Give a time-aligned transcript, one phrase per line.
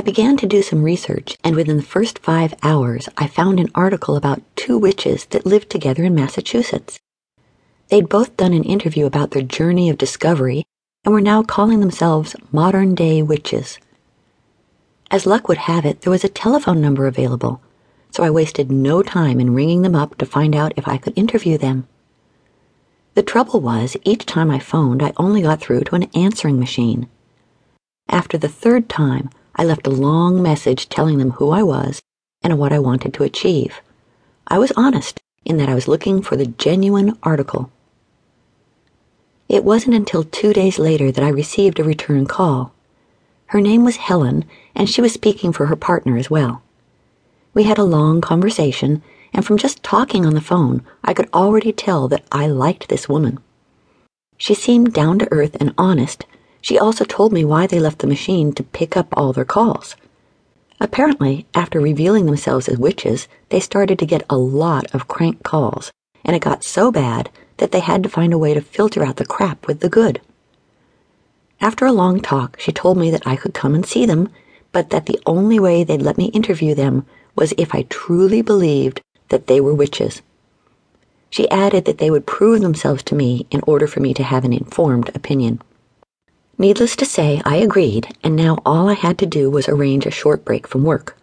[0.00, 3.68] I began to do some research, and within the first five hours, I found an
[3.74, 6.98] article about two witches that lived together in Massachusetts.
[7.88, 10.64] They'd both done an interview about their journey of discovery
[11.04, 13.78] and were now calling themselves modern day witches.
[15.10, 17.60] As luck would have it, there was a telephone number available,
[18.10, 21.12] so I wasted no time in ringing them up to find out if I could
[21.14, 21.86] interview them.
[23.12, 27.06] The trouble was, each time I phoned, I only got through to an answering machine.
[28.08, 29.28] After the third time,
[29.60, 32.00] I left a long message telling them who I was
[32.40, 33.82] and what I wanted to achieve.
[34.48, 37.70] I was honest in that I was looking for the genuine article.
[39.50, 42.72] It wasn't until two days later that I received a return call.
[43.48, 46.62] Her name was Helen, and she was speaking for her partner as well.
[47.52, 49.02] We had a long conversation,
[49.34, 53.10] and from just talking on the phone, I could already tell that I liked this
[53.10, 53.38] woman.
[54.38, 56.24] She seemed down to earth and honest.
[56.60, 59.96] She also told me why they left the machine to pick up all their calls.
[60.80, 65.92] Apparently, after revealing themselves as witches, they started to get a lot of crank calls,
[66.24, 69.16] and it got so bad that they had to find a way to filter out
[69.16, 70.20] the crap with the good.
[71.60, 74.30] After a long talk, she told me that I could come and see them,
[74.72, 77.04] but that the only way they'd let me interview them
[77.36, 80.22] was if I truly believed that they were witches.
[81.28, 84.44] She added that they would prove themselves to me in order for me to have
[84.44, 85.60] an informed opinion.
[86.60, 90.10] Needless to say, I agreed, and now all I had to do was arrange a
[90.10, 91.16] short break from work.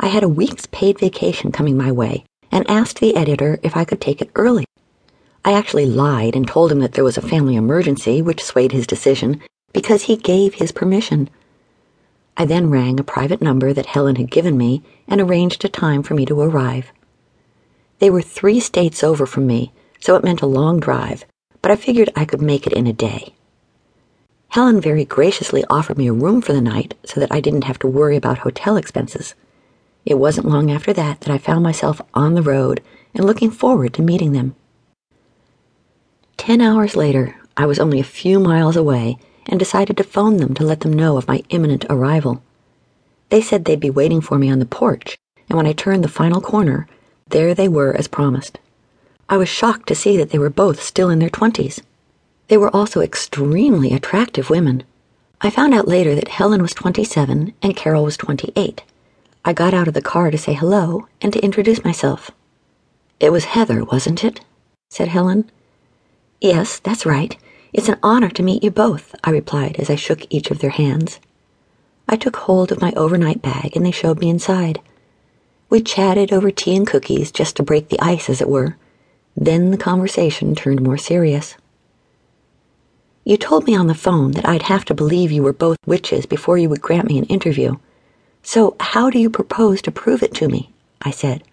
[0.00, 3.84] I had a week's paid vacation coming my way and asked the editor if I
[3.84, 4.64] could take it early.
[5.44, 8.86] I actually lied and told him that there was a family emergency, which swayed his
[8.86, 9.42] decision
[9.74, 11.28] because he gave his permission.
[12.38, 16.02] I then rang a private number that Helen had given me and arranged a time
[16.02, 16.90] for me to arrive.
[17.98, 21.26] They were three states over from me, so it meant a long drive,
[21.60, 23.34] but I figured I could make it in a day.
[24.50, 27.78] Helen very graciously offered me a room for the night so that I didn't have
[27.80, 29.34] to worry about hotel expenses.
[30.04, 32.82] It wasn't long after that that I found myself on the road
[33.14, 34.56] and looking forward to meeting them.
[36.36, 40.54] Ten hours later, I was only a few miles away and decided to phone them
[40.54, 42.42] to let them know of my imminent arrival.
[43.28, 45.16] They said they'd be waiting for me on the porch,
[45.48, 46.88] and when I turned the final corner,
[47.28, 48.58] there they were as promised.
[49.28, 51.80] I was shocked to see that they were both still in their twenties.
[52.50, 54.82] They were also extremely attractive women.
[55.40, 58.82] I found out later that Helen was 27 and Carol was 28.
[59.44, 62.32] I got out of the car to say hello and to introduce myself.
[63.20, 64.40] It was Heather, wasn't it?
[64.88, 65.48] said Helen.
[66.40, 67.36] Yes, that's right.
[67.72, 70.70] It's an honor to meet you both, I replied as I shook each of their
[70.70, 71.20] hands.
[72.08, 74.80] I took hold of my overnight bag and they showed me inside.
[75.68, 78.76] We chatted over tea and cookies just to break the ice, as it were.
[79.36, 81.54] Then the conversation turned more serious.
[83.24, 86.24] You told me on the phone that I'd have to believe you were both witches
[86.26, 87.76] before you would grant me an interview.
[88.42, 90.72] So, how do you propose to prove it to me?
[91.02, 91.44] I said.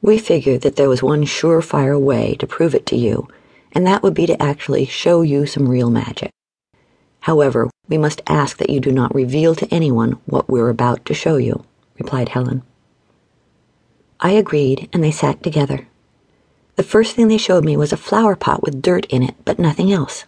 [0.00, 3.26] We figured that there was one surefire way to prove it to you,
[3.72, 6.30] and that would be to actually show you some real magic.
[7.20, 11.14] However, we must ask that you do not reveal to anyone what we're about to
[11.14, 11.64] show you,
[11.98, 12.62] replied Helen.
[14.20, 15.88] I agreed, and they sat together.
[16.76, 19.58] The first thing they showed me was a flower pot with dirt in it, but
[19.58, 20.26] nothing else.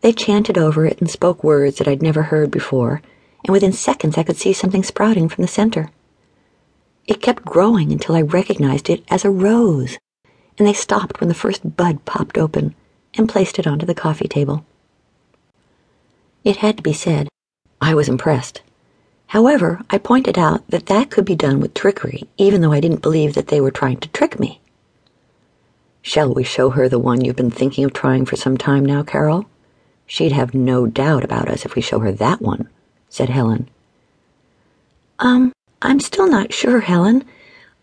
[0.00, 3.02] They chanted over it and spoke words that I'd never heard before,
[3.44, 5.90] and within seconds I could see something sprouting from the center.
[7.06, 9.96] It kept growing until I recognized it as a rose,
[10.58, 12.74] and they stopped when the first bud popped open
[13.14, 14.64] and placed it onto the coffee table.
[16.42, 17.28] It had to be said,
[17.80, 18.62] I was impressed.
[19.28, 23.02] However, I pointed out that that could be done with trickery, even though I didn't
[23.02, 24.60] believe that they were trying to trick me.
[26.02, 29.02] Shall we show her the one you've been thinking of trying for some time now,
[29.02, 29.46] Carol?
[30.06, 32.68] She'd have no doubt about us if we show her that one,
[33.08, 33.68] said Helen.
[35.18, 35.52] Um,
[35.82, 37.24] I'm still not sure, Helen.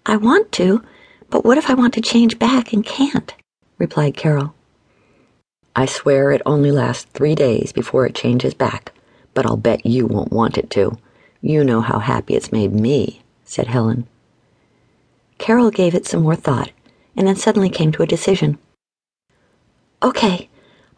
[0.05, 0.83] I want to,
[1.29, 3.33] but what if I want to change back and can't?
[3.77, 4.55] replied Carol.
[5.75, 8.93] I swear it only lasts three days before it changes back,
[9.35, 10.97] but I'll bet you won't want it to.
[11.41, 14.07] You know how happy it's made me, said Helen.
[15.37, 16.71] Carol gave it some more thought
[17.17, 18.57] and then suddenly came to a decision.
[20.01, 20.47] Okay,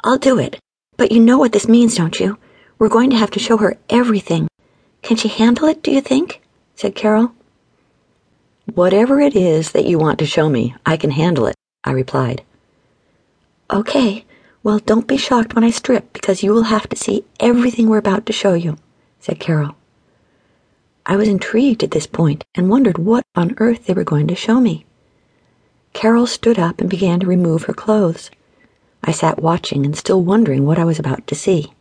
[0.04, 0.60] I'll do it,
[0.98, 2.38] but you know what this means, don't you?
[2.78, 4.48] We're going to have to show her everything.
[5.02, 6.42] Can she handle it, do you think?
[6.76, 7.32] said Carol.
[8.74, 12.44] Whatever it is that you want to show me, I can handle it, I replied.
[13.72, 14.26] Okay,
[14.62, 17.98] well, don't be shocked when I strip because you will have to see everything we're
[17.98, 18.78] about to show you,
[19.20, 19.76] said Carol.
[21.06, 24.36] I was intrigued at this point and wondered what on earth they were going to
[24.36, 24.86] show me.
[25.94, 28.32] Carol stood up and began to remove her clothes.
[29.04, 31.74] I sat watching and still wondering what I was about to see.